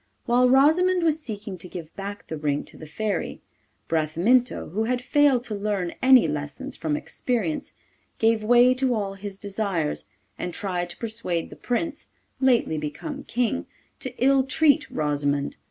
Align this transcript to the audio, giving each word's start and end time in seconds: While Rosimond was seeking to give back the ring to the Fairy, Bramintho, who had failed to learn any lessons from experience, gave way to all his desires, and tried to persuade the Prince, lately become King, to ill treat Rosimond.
While 0.25 0.49
Rosimond 0.49 1.03
was 1.03 1.21
seeking 1.21 1.59
to 1.59 1.69
give 1.69 1.95
back 1.95 2.25
the 2.25 2.35
ring 2.35 2.63
to 2.63 2.75
the 2.75 2.87
Fairy, 2.87 3.39
Bramintho, 3.87 4.71
who 4.71 4.85
had 4.85 4.99
failed 4.99 5.43
to 5.43 5.53
learn 5.53 5.93
any 6.01 6.27
lessons 6.27 6.75
from 6.75 6.97
experience, 6.97 7.73
gave 8.17 8.43
way 8.43 8.73
to 8.73 8.95
all 8.95 9.13
his 9.13 9.37
desires, 9.37 10.07
and 10.39 10.55
tried 10.55 10.89
to 10.89 10.97
persuade 10.97 11.51
the 11.51 11.55
Prince, 11.55 12.07
lately 12.39 12.79
become 12.79 13.25
King, 13.25 13.67
to 13.99 14.09
ill 14.17 14.41
treat 14.43 14.89
Rosimond. 14.89 15.57